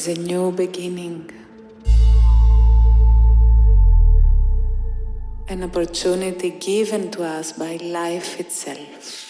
[0.00, 1.30] is a new beginning.
[5.48, 9.29] An opportunity given to us by life itself.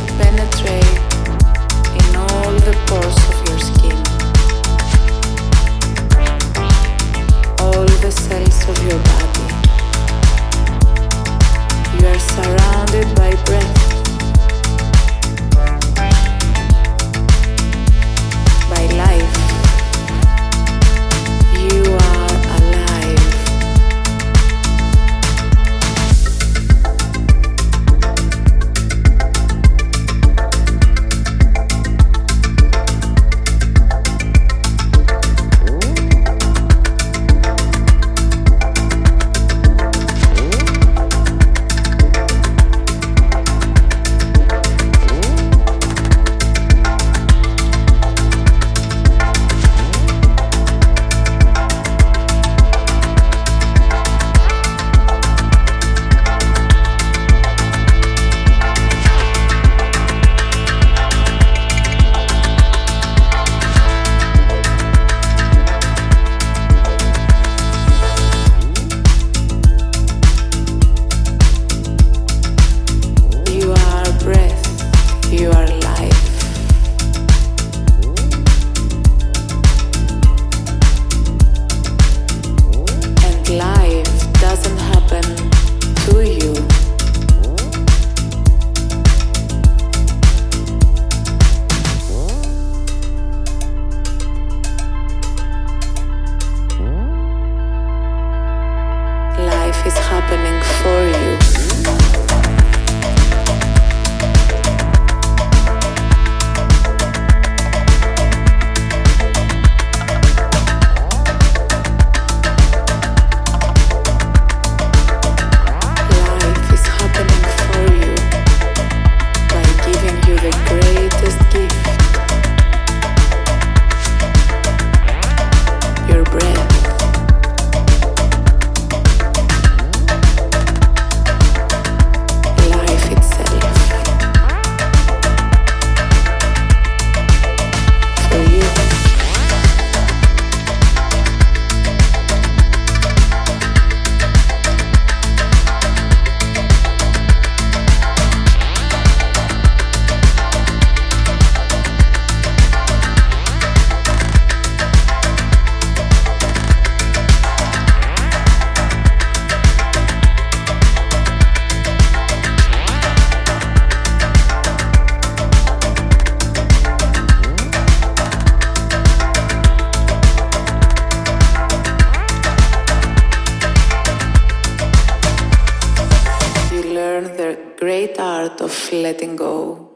[179.11, 179.90] letting go.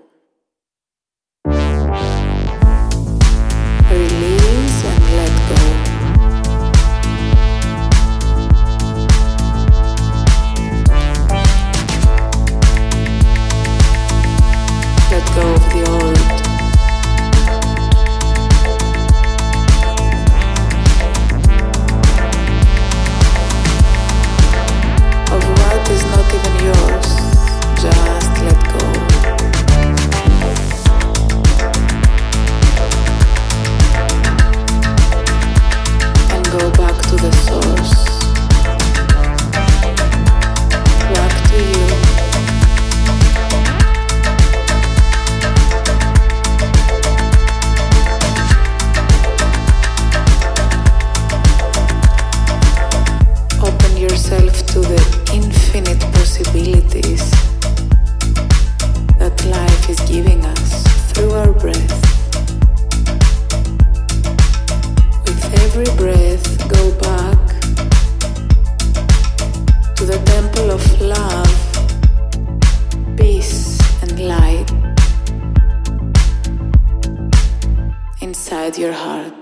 [78.77, 79.34] Inside your heart.